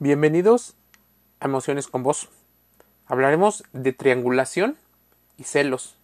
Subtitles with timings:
[0.00, 0.74] Bienvenidos
[1.38, 2.28] a Emociones con Vos.
[3.06, 4.76] Hablaremos de triangulación
[5.38, 5.96] y celos.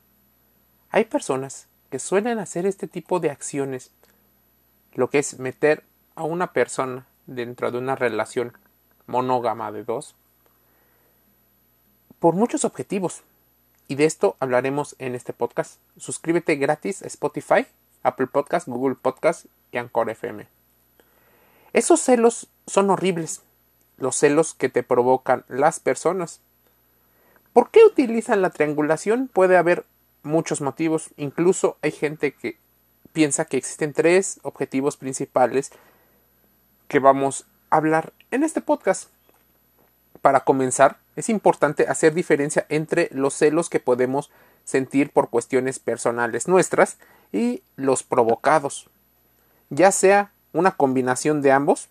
[0.90, 3.90] Hay personas que suelen hacer este tipo de acciones,
[4.94, 5.82] lo que es meter
[6.14, 8.52] a una persona dentro de una relación
[9.08, 10.14] monógama de dos,
[12.20, 13.24] por muchos objetivos.
[13.88, 15.80] Y de esto hablaremos en este podcast.
[15.96, 17.66] Suscríbete gratis a Spotify,
[18.04, 20.46] Apple Podcast, Google Podcast y Anchor FM.
[21.72, 23.42] Esos celos son horribles,
[24.00, 26.40] los celos que te provocan las personas.
[27.52, 29.28] ¿Por qué utilizan la triangulación?
[29.32, 29.84] Puede haber
[30.22, 32.58] muchos motivos, incluso hay gente que
[33.12, 35.70] piensa que existen tres objetivos principales
[36.88, 39.10] que vamos a hablar en este podcast.
[40.22, 44.30] Para comenzar, es importante hacer diferencia entre los celos que podemos
[44.64, 46.98] sentir por cuestiones personales nuestras
[47.32, 48.88] y los provocados,
[49.70, 51.88] ya sea una combinación de ambos,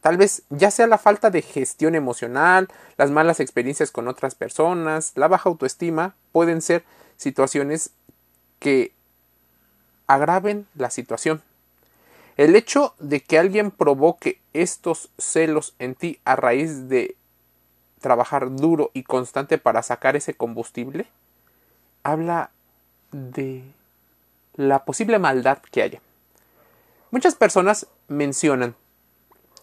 [0.00, 5.12] tal vez ya sea la falta de gestión emocional, las malas experiencias con otras personas,
[5.14, 6.84] la baja autoestima, pueden ser
[7.16, 7.90] situaciones
[8.58, 8.92] que
[10.06, 11.42] agraven la situación.
[12.36, 17.16] El hecho de que alguien provoque estos celos en ti a raíz de
[18.00, 21.06] trabajar duro y constante para sacar ese combustible,
[22.02, 22.50] habla
[23.12, 23.62] de
[24.54, 26.00] la posible maldad que haya.
[27.10, 28.74] Muchas personas mencionan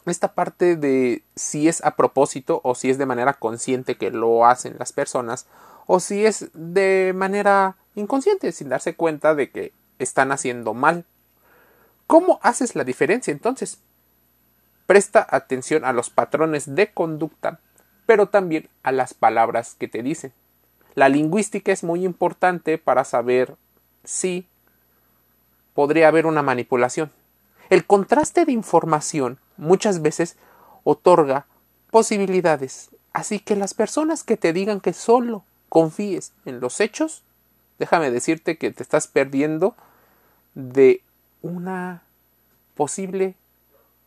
[0.09, 4.45] esta parte de si es a propósito o si es de manera consciente que lo
[4.45, 5.47] hacen las personas
[5.86, 11.05] o si es de manera inconsciente sin darse cuenta de que están haciendo mal.
[12.05, 13.80] ¿Cómo haces la diferencia entonces?
[14.86, 17.59] Presta atención a los patrones de conducta
[18.08, 20.33] pero también a las palabras que te dicen.
[20.95, 23.55] La lingüística es muy importante para saber
[24.03, 24.47] si
[25.75, 27.11] podría haber una manipulación.
[27.70, 30.38] El contraste de información muchas veces
[30.84, 31.46] otorga
[31.92, 37.23] posibilidades, así que las personas que te digan que solo confíes en los hechos,
[37.80, 39.76] déjame decirte que te estás perdiendo
[40.56, 41.02] de
[41.42, 42.04] una
[42.76, 43.36] posible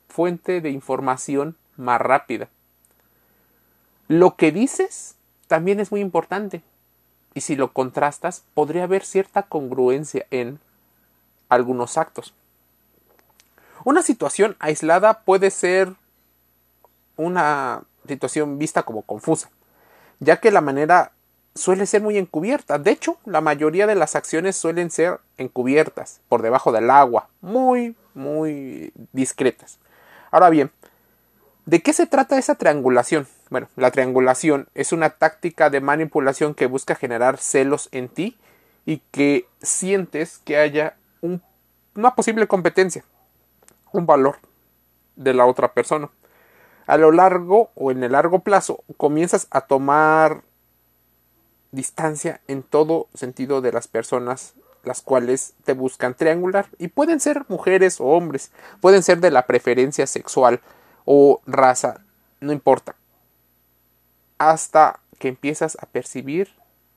[0.09, 2.49] fuente de información más rápida.
[4.09, 5.17] Lo que dices
[5.47, 6.63] también es muy importante.
[7.35, 10.59] Y si lo contrastas, podría haber cierta congruencia en
[11.49, 12.35] algunos actos.
[13.85, 15.95] Una situación aislada puede ser
[17.17, 19.51] una situación vista como confusa,
[20.19, 21.13] ya que la manera
[21.55, 22.79] suele ser muy encubierta.
[22.79, 27.97] De hecho, la mayoría de las acciones suelen ser encubiertas, por debajo del agua, muy,
[28.15, 29.79] muy discretas.
[30.31, 30.71] Ahora bien,
[31.67, 33.27] ¿de qué se trata esa triangulación?
[33.51, 38.39] Bueno, la triangulación es una táctica de manipulación que busca generar celos en ti
[38.87, 40.97] y que sientes que haya
[41.95, 43.05] una posible competencia,
[43.93, 44.39] un valor
[45.17, 46.11] de la otra persona.
[46.87, 50.43] A lo largo o en el largo plazo comienzas a tomar
[51.73, 57.45] distancia en todo sentido de las personas las cuales te buscan triangular y pueden ser
[57.49, 60.61] mujeres o hombres, pueden ser de la preferencia sexual
[61.05, 62.01] o raza,
[62.41, 62.97] no importa
[64.41, 66.49] hasta que empiezas a percibir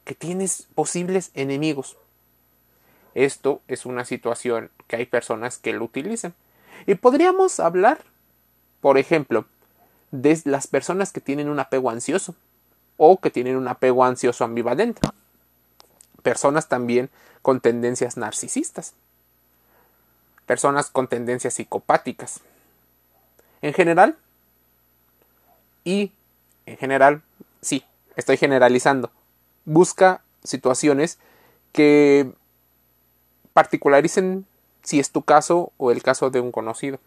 [0.06, 1.98] que tienes posibles enemigos.
[3.16, 6.34] Esto es una situación que hay personas que lo utilizan.
[6.86, 8.00] Y podríamos hablar,
[8.82, 9.46] por ejemplo,
[10.12, 12.36] de las personas que tienen un apego ansioso
[12.98, 15.02] o que tienen un apego ansioso ambivalente.
[16.22, 17.10] Personas también
[17.42, 18.94] con tendencias narcisistas.
[20.46, 22.42] Personas con tendencias psicopáticas.
[23.62, 24.18] En general,
[25.84, 26.12] y
[26.66, 27.22] en general,
[27.62, 27.84] sí,
[28.16, 29.12] estoy generalizando.
[29.66, 31.18] Busca situaciones
[31.72, 32.32] que
[33.54, 34.46] particularicen
[34.84, 37.00] si es tu caso o el caso de un conocido.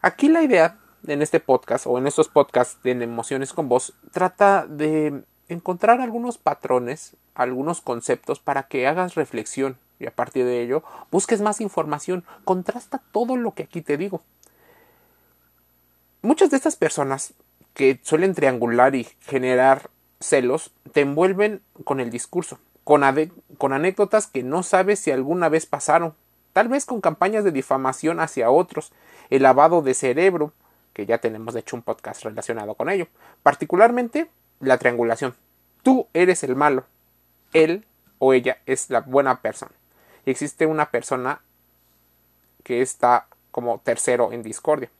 [0.00, 4.66] Aquí la idea en este podcast o en estos podcasts de emociones con vos trata
[4.66, 10.82] de encontrar algunos patrones, algunos conceptos para que hagas reflexión y a partir de ello
[11.10, 14.22] busques más información, contrasta todo lo que aquí te digo.
[16.22, 17.34] Muchas de estas personas
[17.74, 19.90] que suelen triangular y generar
[20.20, 23.02] celos, te envuelven con el discurso, con,
[23.56, 26.14] con anécdotas que no sabes si alguna vez pasaron,
[26.58, 28.90] tal vez con campañas de difamación hacia otros,
[29.30, 30.52] el lavado de cerebro,
[30.92, 33.06] que ya tenemos hecho un podcast relacionado con ello,
[33.44, 34.28] particularmente
[34.58, 35.36] la triangulación.
[35.84, 36.82] Tú eres el malo,
[37.52, 37.86] él
[38.18, 39.70] o ella es la buena persona.
[40.26, 41.42] Y existe una persona
[42.64, 44.90] que está como tercero en discordia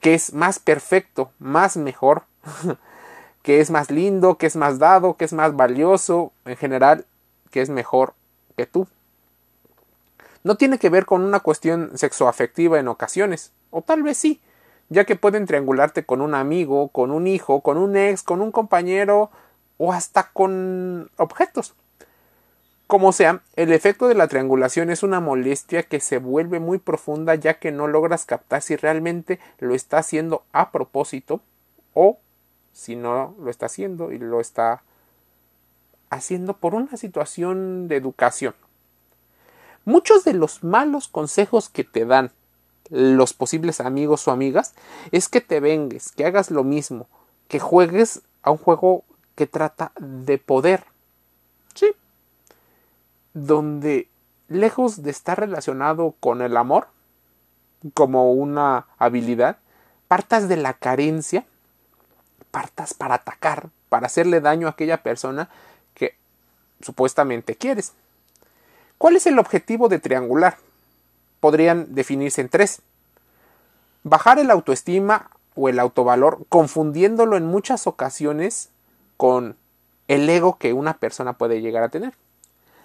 [0.00, 2.22] que es más perfecto, más mejor,
[3.42, 7.04] que es más lindo, que es más dado, que es más valioso, en general,
[7.50, 8.14] que es mejor
[8.56, 8.88] que tú.
[10.44, 14.42] No tiene que ver con una cuestión sexoafectiva en ocasiones, o tal vez sí,
[14.90, 18.52] ya que pueden triangularte con un amigo, con un hijo, con un ex, con un
[18.52, 19.30] compañero
[19.78, 21.74] o hasta con objetos.
[22.86, 27.34] Como sea, el efecto de la triangulación es una molestia que se vuelve muy profunda
[27.34, 31.40] ya que no logras captar si realmente lo está haciendo a propósito
[31.94, 32.18] o
[32.74, 34.82] si no lo está haciendo y lo está
[36.10, 38.54] haciendo por una situación de educación.
[39.84, 42.30] Muchos de los malos consejos que te dan
[42.90, 44.74] los posibles amigos o amigas
[45.10, 47.06] es que te vengues, que hagas lo mismo,
[47.48, 49.04] que juegues a un juego
[49.34, 50.84] que trata de poder.
[51.74, 51.92] Sí.
[53.32, 54.08] Donde,
[54.48, 56.88] lejos de estar relacionado con el amor,
[57.92, 59.58] como una habilidad,
[60.08, 61.44] partas de la carencia,
[62.50, 65.48] partas para atacar, para hacerle daño a aquella persona
[65.94, 66.16] que
[66.80, 67.92] supuestamente quieres.
[68.98, 70.58] ¿Cuál es el objetivo de triangular?
[71.40, 72.80] Podrían definirse en tres.
[74.02, 78.70] Bajar el autoestima o el autovalor, confundiéndolo en muchas ocasiones
[79.16, 79.56] con
[80.08, 82.14] el ego que una persona puede llegar a tener.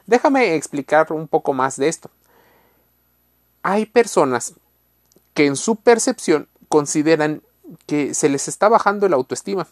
[0.07, 2.09] Déjame explicar un poco más de esto.
[3.61, 4.53] Hay personas
[5.33, 7.41] que en su percepción consideran
[7.85, 9.67] que se les está bajando el autoestima,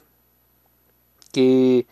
[1.32, 1.88] que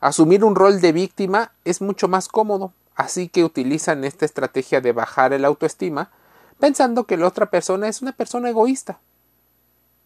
[0.00, 4.92] asumir un rol de víctima es mucho más cómodo, así que utilizan esta estrategia de
[4.92, 6.10] bajar el autoestima
[6.58, 9.00] pensando que la otra persona es una persona egoísta.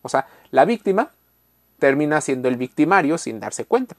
[0.03, 1.11] O sea, la víctima
[1.79, 3.97] termina siendo el victimario sin darse cuenta.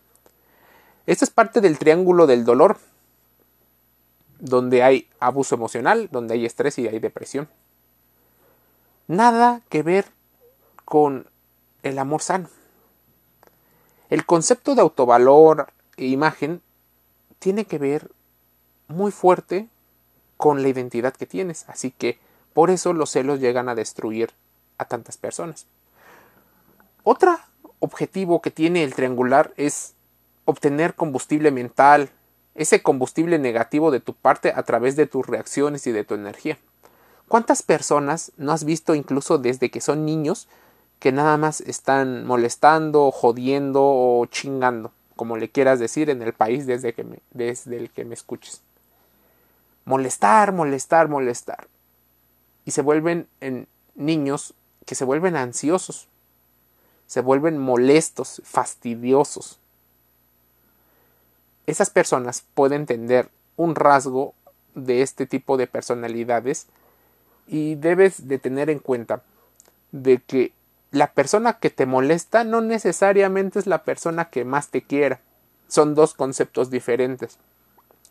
[1.06, 2.78] Esto es parte del triángulo del dolor,
[4.40, 7.50] donde hay abuso emocional, donde hay estrés y hay depresión.
[9.08, 10.06] Nada que ver
[10.86, 11.28] con
[11.84, 12.50] el amor sano.
[14.10, 16.62] El concepto de autovalor e imagen
[17.40, 18.12] tiene que ver
[18.90, 19.68] muy fuerte
[20.36, 22.20] con la identidad que tienes, así que
[22.54, 24.32] por eso los celos llegan a destruir
[24.78, 25.66] a tantas personas.
[27.04, 27.38] Otro
[27.80, 29.94] objetivo que tiene el triangular es
[30.46, 32.10] obtener combustible mental,
[32.56, 36.58] ese combustible negativo de tu parte a través de tus reacciones y de tu energía.
[37.28, 40.48] ¿Cuántas personas no has visto incluso desde que son niños
[41.00, 46.66] que nada más están molestando, jodiendo o chingando, como le quieras decir en el país
[46.66, 48.62] desde, que desde el que me escuches?
[49.90, 51.68] Molestar, molestar, molestar.
[52.64, 54.54] Y se vuelven en niños
[54.86, 56.08] que se vuelven ansiosos,
[57.08, 59.58] se vuelven molestos, fastidiosos.
[61.66, 64.36] Esas personas pueden tener un rasgo
[64.76, 66.68] de este tipo de personalidades
[67.48, 69.24] y debes de tener en cuenta
[69.92, 70.54] de que
[70.92, 75.20] la persona que te molesta no necesariamente es la persona que más te quiera.
[75.68, 77.40] Son dos conceptos diferentes.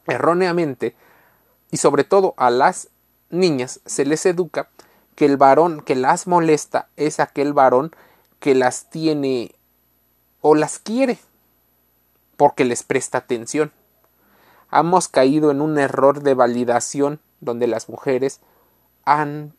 [0.09, 0.97] Erróneamente,
[1.71, 2.89] y sobre todo a las
[3.31, 4.69] niñas se les educa
[5.15, 7.93] que el varón que las molesta es aquel varón
[8.41, 9.55] que las tiene
[10.41, 11.19] o las quiere
[12.37, 13.73] porque les presta atención.
[14.71, 18.41] Hemos caído en un error de validación donde las mujeres
[19.05, 19.55] han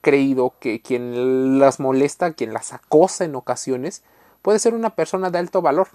[0.00, 4.02] creído que quien las molesta, quien las acosa en ocasiones,
[4.40, 5.88] puede ser una persona de alto valor,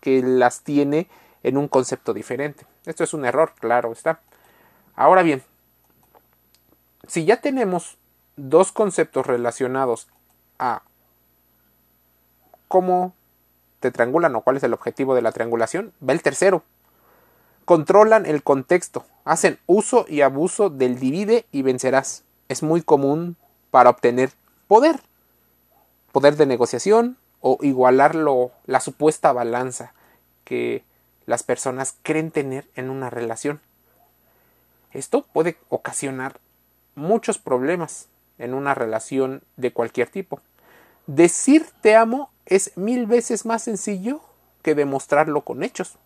[0.00, 1.08] que las tiene
[1.42, 2.66] en un concepto diferente.
[2.86, 4.20] Esto es un error, claro está.
[4.98, 5.44] Ahora bien,
[7.06, 7.98] si ya tenemos
[8.34, 10.08] dos conceptos relacionados
[10.58, 10.82] a
[12.66, 13.14] cómo
[13.78, 16.64] te triangulan o cuál es el objetivo de la triangulación, va el tercero.
[17.64, 22.24] Controlan el contexto, hacen uso y abuso del divide y vencerás.
[22.48, 23.36] Es muy común
[23.70, 24.32] para obtener
[24.66, 25.00] poder,
[26.10, 29.92] poder de negociación o igualar la supuesta balanza
[30.42, 30.82] que
[31.24, 33.60] las personas creen tener en una relación.
[34.92, 36.40] Esto puede ocasionar
[36.94, 40.40] muchos problemas en una relación de cualquier tipo.
[41.06, 44.20] Decir te amo es mil veces más sencillo
[44.62, 45.96] que demostrarlo con hechos.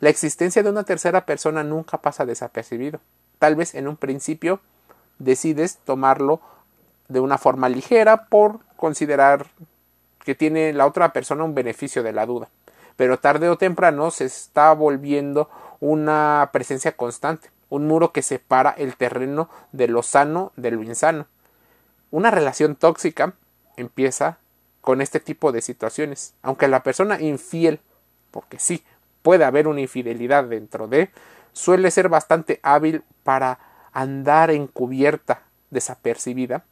[0.00, 3.00] La existencia de una tercera persona nunca pasa desapercibido.
[3.38, 4.60] Tal vez en un principio
[5.18, 6.40] decides tomarlo
[7.08, 9.46] de una forma ligera por considerar
[10.24, 12.48] que tiene la otra persona un beneficio de la duda.
[12.96, 15.48] Pero tarde o temprano se está volviendo
[15.80, 21.26] una presencia constante, un muro que separa el terreno de lo sano de lo insano.
[22.10, 23.34] Una relación tóxica
[23.76, 24.38] empieza
[24.80, 26.34] con este tipo de situaciones.
[26.42, 27.80] Aunque la persona infiel,
[28.30, 28.82] porque sí,
[29.22, 31.10] puede haber una infidelidad dentro de,
[31.52, 33.58] suele ser bastante hábil para
[33.92, 36.64] andar encubierta, desapercibida.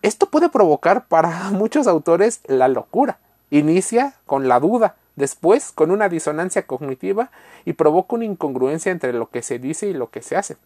[0.00, 3.18] Esto puede provocar para muchos autores la locura.
[3.50, 7.30] Inicia con la duda, después con una disonancia cognitiva
[7.64, 10.56] y provoca una incongruencia entre lo que se dice y lo que se hace.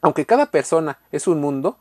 [0.00, 1.78] Aunque cada persona es un mundo,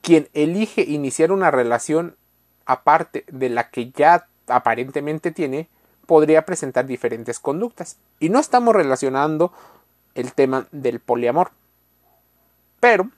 [0.00, 2.16] quien elige iniciar una relación
[2.64, 5.68] aparte de la que ya aparentemente tiene,
[6.06, 7.96] podría presentar diferentes conductas.
[8.20, 9.52] Y no estamos relacionando
[10.14, 11.50] el tema del poliamor.
[12.80, 13.10] Pero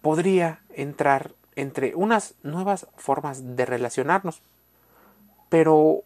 [0.00, 4.42] podría entrar entre unas nuevas formas de relacionarnos.
[5.54, 6.02] Pero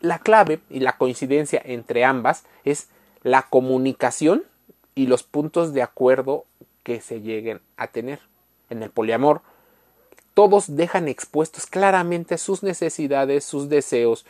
[0.00, 2.88] la clave y la coincidencia entre ambas es
[3.22, 4.42] la comunicación
[4.96, 6.44] y los puntos de acuerdo
[6.82, 8.18] que se lleguen a tener.
[8.68, 9.42] En el poliamor,
[10.34, 14.26] todos dejan expuestos claramente sus necesidades, sus deseos,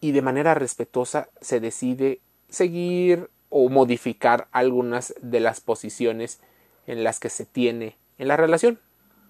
[0.00, 6.40] y de manera respetuosa se decide seguir o modificar algunas de las posiciones
[6.88, 8.80] en las que se tiene en la relación.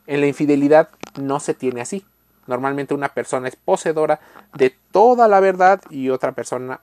[0.06, 0.88] En la infidelidad
[1.20, 2.02] no se tiene así.
[2.46, 4.20] Normalmente una persona es poseedora
[4.54, 6.80] de toda la verdad y otra persona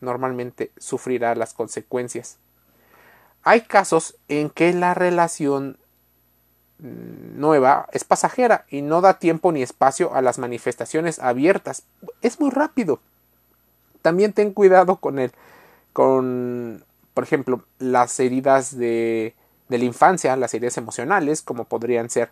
[0.00, 2.38] normalmente sufrirá las consecuencias.
[3.42, 5.78] Hay casos en que la relación
[6.78, 11.82] nueva es pasajera y no da tiempo ni espacio a las manifestaciones abiertas.
[12.22, 13.00] Es muy rápido.
[14.02, 15.32] También ten cuidado con el
[15.92, 19.34] con por ejemplo las heridas de,
[19.68, 22.30] de la infancia, las heridas emocionales, como podrían ser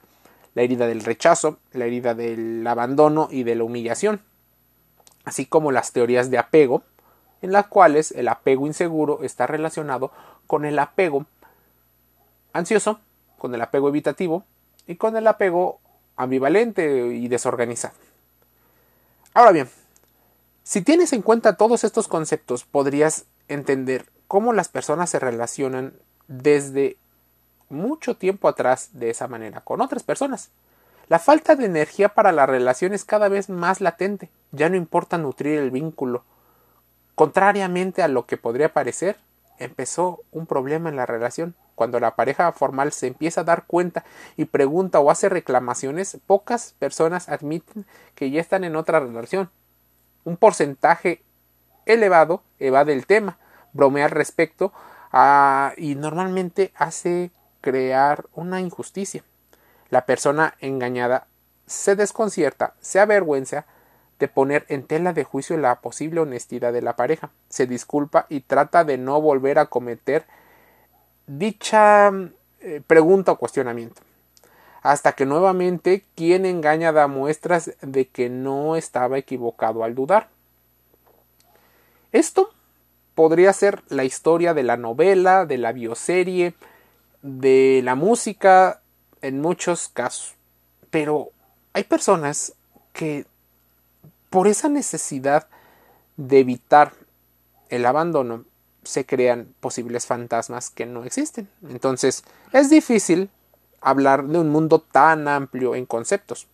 [0.54, 4.20] la herida del rechazo, la herida del abandono y de la humillación,
[5.24, 6.82] así como las teorías de apego,
[7.42, 10.10] en las cuales el apego inseguro está relacionado
[10.46, 11.26] con el apego
[12.52, 13.00] ansioso,
[13.38, 14.44] con el apego evitativo
[14.86, 15.80] y con el apego
[16.16, 17.94] ambivalente y desorganizado.
[19.34, 19.68] Ahora bien,
[20.64, 25.94] si tienes en cuenta todos estos conceptos, podrías entender cómo las personas se relacionan
[26.26, 26.96] desde
[27.68, 30.50] mucho tiempo atrás de esa manera con otras personas.
[31.08, 34.28] La falta de energía para la relación es cada vez más latente.
[34.52, 36.22] Ya no importa nutrir el vínculo.
[37.14, 39.16] Contrariamente a lo que podría parecer,
[39.58, 41.54] empezó un problema en la relación.
[41.74, 44.04] Cuando la pareja formal se empieza a dar cuenta
[44.36, 49.48] y pregunta o hace reclamaciones, pocas personas admiten que ya están en otra relación.
[50.24, 51.22] Un porcentaje
[51.86, 53.38] elevado evade el tema,
[53.72, 54.72] bromea al respecto
[55.10, 57.30] ah, y normalmente hace
[57.60, 59.22] crear una injusticia.
[59.90, 61.26] La persona engañada
[61.66, 63.66] se desconcierta, se avergüenza
[64.18, 68.40] de poner en tela de juicio la posible honestidad de la pareja, se disculpa y
[68.40, 70.26] trata de no volver a cometer
[71.26, 72.10] dicha
[72.60, 74.02] eh, pregunta o cuestionamiento,
[74.82, 80.28] hasta que nuevamente quien engaña da muestras de que no estaba equivocado al dudar.
[82.10, 82.50] Esto
[83.14, 86.54] podría ser la historia de la novela, de la bioserie,
[87.22, 88.80] de la música,
[89.22, 90.34] en muchos casos.
[90.90, 91.30] Pero
[91.72, 92.54] hay personas
[92.92, 93.26] que
[94.30, 95.48] por esa necesidad
[96.16, 96.92] de evitar
[97.68, 98.44] el abandono
[98.82, 101.48] se crean posibles fantasmas que no existen.
[101.68, 103.30] Entonces, es difícil
[103.80, 106.46] hablar de un mundo tan amplio en conceptos.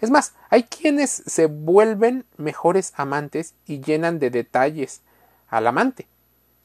[0.00, 5.02] Es más, hay quienes se vuelven mejores amantes y llenan de detalles
[5.48, 6.06] al amante,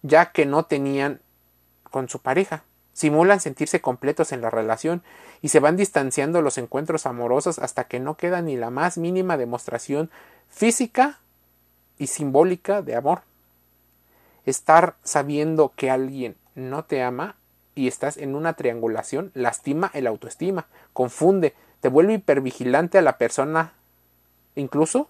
[0.02, 1.22] ya que no tenían
[1.84, 2.64] con su pareja.
[2.94, 5.02] Simulan sentirse completos en la relación
[5.42, 9.38] y se van distanciando los encuentros amorosos hasta que no queda ni la más mínima
[9.38, 10.10] demostración
[10.50, 11.20] física
[11.98, 13.22] y simbólica de amor
[14.46, 17.36] estar sabiendo que alguien no te ama
[17.76, 23.74] y estás en una triangulación lastima el autoestima, confunde, te vuelve hipervigilante a la persona,
[24.56, 25.10] incluso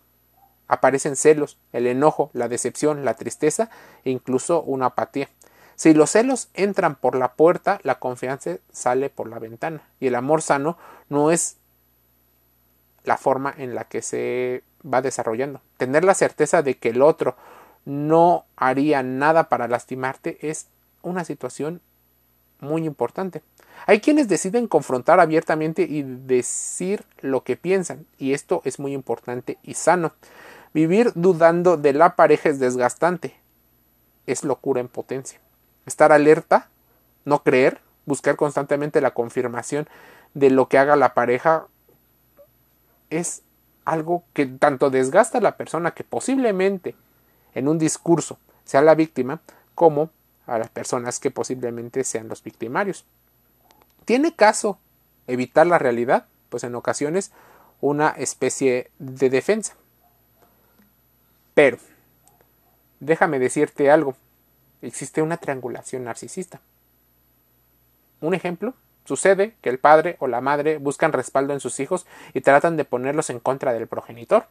[0.67, 3.69] aparecen celos, el enojo, la decepción, la tristeza
[4.05, 5.29] e incluso una apatía.
[5.81, 10.13] Si los celos entran por la puerta, la confianza sale por la ventana y el
[10.13, 10.77] amor sano
[11.09, 11.57] no es
[13.03, 15.59] la forma en la que se va desarrollando.
[15.77, 17.35] Tener la certeza de que el otro
[17.83, 20.67] no haría nada para lastimarte es
[21.01, 21.81] una situación
[22.59, 23.41] muy importante.
[23.88, 29.57] Hay quienes deciden confrontar abiertamente y decir lo que piensan, y esto es muy importante
[29.63, 30.13] y sano.
[30.75, 33.33] Vivir dudando de la pareja es desgastante,
[34.27, 35.39] es locura en potencia.
[35.91, 36.69] Estar alerta,
[37.25, 39.89] no creer, buscar constantemente la confirmación
[40.33, 41.67] de lo que haga la pareja
[43.10, 43.41] es
[43.83, 46.95] algo que tanto desgasta a la persona que posiblemente
[47.53, 49.41] en un discurso, sea la víctima
[49.75, 50.12] como
[50.48, 53.03] a las personas que posiblemente sean los victimarios.
[54.05, 54.79] ¿Tiene caso
[55.27, 56.25] evitar la realidad?
[56.48, 57.33] Pues en ocasiones
[57.81, 59.75] una especie de defensa.
[61.53, 61.79] Pero,
[63.01, 64.15] déjame decirte algo,
[64.81, 66.61] existe una triangulación narcisista.
[68.21, 68.73] Un ejemplo,
[69.05, 72.85] sucede que el padre o la madre buscan respaldo en sus hijos y tratan de
[72.85, 74.45] ponerlos en contra del progenitor.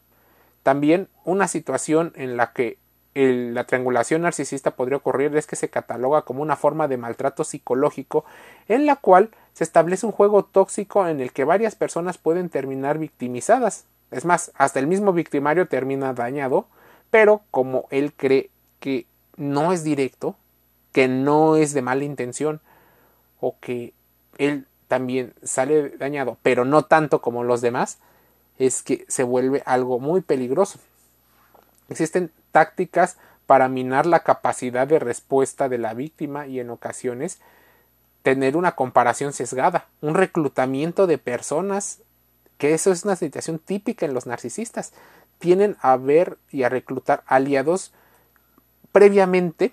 [0.62, 2.78] También una situación en la que
[3.14, 8.24] la triangulación narcisista podría ocurrir es que se cataloga como una forma de maltrato psicológico
[8.68, 12.98] en la cual se establece un juego tóxico en el que varias personas pueden terminar
[12.98, 13.84] victimizadas.
[14.10, 16.66] Es más, hasta el mismo victimario termina dañado,
[17.10, 19.06] pero como él cree que
[19.40, 20.36] no es directo,
[20.92, 22.60] que no es de mala intención,
[23.40, 23.94] o que
[24.38, 27.98] él también sale dañado, pero no tanto como los demás,
[28.58, 30.78] es que se vuelve algo muy peligroso.
[31.88, 33.16] Existen tácticas
[33.46, 37.40] para minar la capacidad de respuesta de la víctima y en ocasiones
[38.22, 42.00] tener una comparación sesgada, un reclutamiento de personas,
[42.58, 44.92] que eso es una situación típica en los narcisistas,
[45.38, 47.92] tienen a ver y a reclutar aliados
[48.92, 49.72] previamente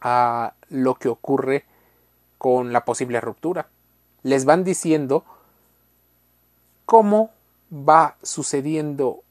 [0.00, 1.64] a lo que ocurre
[2.38, 3.68] con la posible ruptura.
[4.22, 5.24] Les van diciendo
[6.84, 7.30] cómo
[7.72, 9.22] va sucediendo.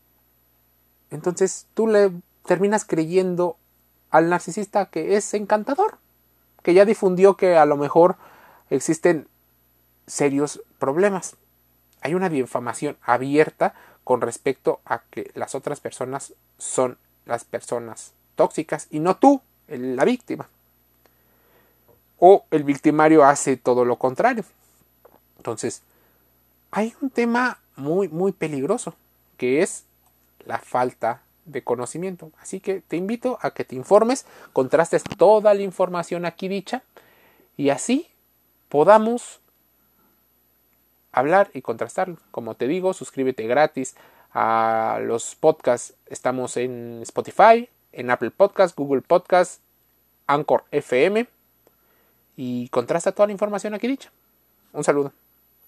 [1.11, 2.11] Entonces tú le
[2.45, 3.57] terminas creyendo
[4.09, 5.97] al narcisista que es encantador,
[6.61, 8.17] que ya difundió que a lo mejor
[8.69, 9.27] existen
[10.07, 11.35] serios problemas.
[12.01, 18.87] Hay una difamación abierta con respecto a que las otras personas son las personas tóxicas
[18.91, 20.49] y no tú, la víctima.
[22.19, 24.45] O el victimario hace todo lo contrario.
[25.37, 25.81] Entonces,
[26.71, 28.95] hay un tema muy, muy peligroso,
[29.37, 29.83] que es
[30.45, 32.31] la falta de conocimiento.
[32.39, 36.83] Así que te invito a que te informes, contrastes toda la información aquí dicha
[37.57, 38.07] y así
[38.69, 39.39] podamos
[41.11, 42.17] hablar y contrastarlo.
[42.31, 43.95] Como te digo, suscríbete gratis
[44.33, 45.93] a los podcasts.
[46.07, 49.61] Estamos en Spotify, en Apple Podcasts, Google Podcasts,
[50.27, 51.27] Anchor FM
[52.35, 54.11] y contrasta toda la información aquí dicha.
[54.73, 55.13] Un saludo.